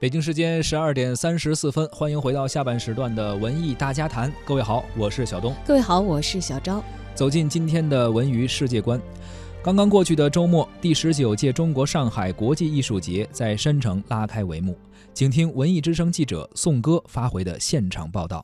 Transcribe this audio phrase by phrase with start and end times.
[0.00, 4.32] 北京时间十二点三十四分，欢迎回到下半时段的文艺大家谈。
[4.46, 5.54] 各位好，我是小东。
[5.66, 6.82] 各位好，我是小昭。
[7.14, 8.98] 走进今天的文娱世界观。
[9.62, 14.74] 刚刚过去的周末，第十九届中国上海国际艺术节在山城拉开帷幕。
[15.12, 18.42] 请听文艺之声记者宋歌发回的现场报道。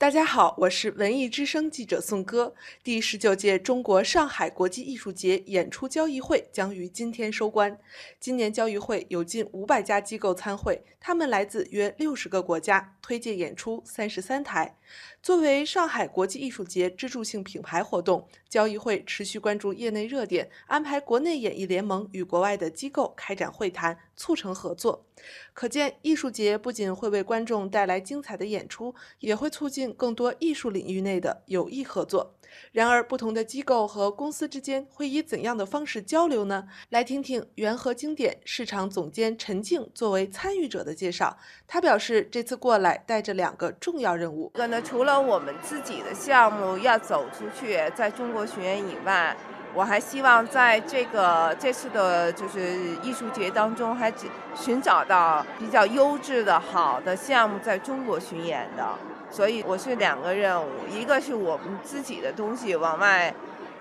[0.00, 2.54] 大家好，我是文艺之声记者宋歌。
[2.82, 7.78] 第十九届中国上海国际艺术节演出交易会将于今天收官。
[8.18, 14.78] 今年交易会有近五百家机构参会，他们来自约六十个国家，推介演出三十三台。
[15.22, 25.04] 作为上海国际艺术节支柱性品牌活动，交易会持续关注业内热点，安排国内演艺联盟与国外的机构开展会谈，促成合作。
[25.52, 32.36] 可见，艺术节不仅会为观众带来精彩的演出，也会促进更多艺术领域内的有益合作。
[32.72, 36.66] 然而，不同的机构和公司之间会以怎样的方式交流呢？
[36.88, 41.38] 来听听元和经典市场总监陈静作为参与者的介绍。
[41.68, 44.50] 他表示，这次过来带着两个重要任务。
[44.54, 49.34] 这个呢，除了我们自己的项目要走出去，在中国巡演以外，
[49.72, 54.12] 我还希望在这个这次的就是艺术节当中，还
[54.54, 58.84] 寻找到比较优质的好的项目在中国巡演的。
[59.30, 63.32] 所以我是两个任务，一个是我们自己的东西往外，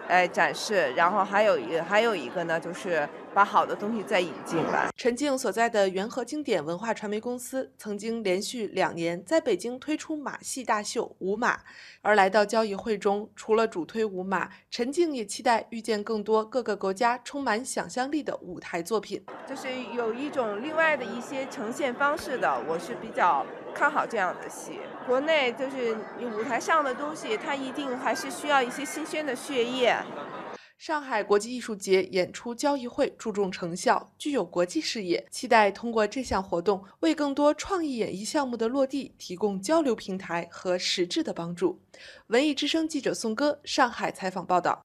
[0.08, 4.90] 哎展示，然后还有一还有一个呢，就是把好的东西再引进来。
[4.96, 11.58] 陈静所在的元和经典文化传媒公司，曾经连续两年在北京推出马戏大秀《舞马》，
[12.02, 23.46] 而来到交易会中，除了主推舞马，陈静也期待遇见更多各个国家充满想象力的舞台作品，就是有一种另外的一些呈现方式的，我是比较。
[23.72, 25.96] 看好这样的戏，国内就是
[26.36, 29.96] 舞台上的东西，它一定还是需要一些新鲜的血液。
[30.80, 41.82] 上海国际艺术节演出交易会注重成效，具有国际视野，期待通过这项活动为更多创意演艺项目的落地提供交流平台和实质的帮助。
[42.28, 44.82] 文艺之声记者宋歌上海采访报道。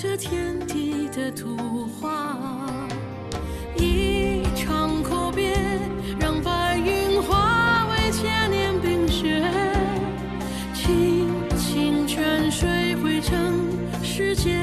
[0.00, 2.36] 这天地的图画
[3.76, 5.58] 一场阔别
[6.20, 9.42] 让白云化为千年冰雪
[10.72, 13.60] 清清泉水汇成
[14.00, 14.57] 世界。